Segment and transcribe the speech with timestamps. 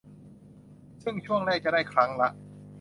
[1.03, 2.29] ซึ่งช่วงแรกจะได้ครั้งละ